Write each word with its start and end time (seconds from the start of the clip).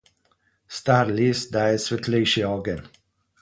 Star 0.77 1.11
les 1.19 1.43
daje 1.57 1.77
svetlejši 1.85 2.45
ogenj. 2.55 2.83